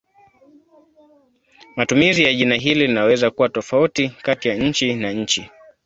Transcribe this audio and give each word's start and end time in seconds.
Matumizi 1.75 2.23
ya 2.23 2.33
jina 2.33 2.55
hili 2.55 2.87
linaweza 2.87 3.31
kuwa 3.31 3.49
tofauti 3.49 4.09
kati 4.21 4.47
ya 4.47 4.55
nchi 4.55 4.95
na 4.95 5.11
nchi. 5.11 5.51